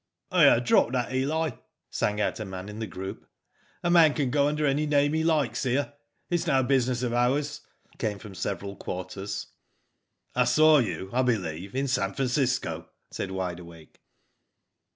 *'Here, 0.31 0.59
drop 0.59 0.93
that, 0.93 1.13
Eli," 1.13 1.51
sang 1.91 2.19
out 2.19 2.39
a 2.39 2.45
man 2.45 2.69
in 2.69 2.79
the 2.79 2.87
group, 2.87 3.27
'* 3.55 3.83
a 3.83 3.91
man 3.91 4.15
can 4.15 4.31
go 4.31 4.47
under 4.47 4.65
any 4.65 4.87
name 4.87 5.13
he 5.13 5.23
likes• 5.23 5.59
here 5.69 5.93
It 6.31 6.33
is 6.33 6.47
no 6.47 6.63
business 6.63 7.03
of 7.03 7.13
ours." 7.13 7.61
*' 7.79 8.01
Right 8.01 8.09
you 8.09 8.09
are, 8.09 8.09
mate," 8.09 8.09
came 8.09 8.17
from 8.19 8.33
several 8.33 8.75
quarters. 8.75 9.45
*' 9.87 10.35
I 10.35 10.45
saw 10.45 10.79
you, 10.79 11.11
I 11.13 11.21
believe, 11.21 11.75
in 11.75 11.87
San 11.87 12.15
Francisco," 12.15 12.89
said 13.11 13.29
Wide 13.29 13.59
Awake. 13.59 14.01